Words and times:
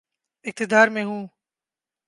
اقتدار 0.45 0.87
میں 0.87 1.03
ہوں۔ 1.03 1.27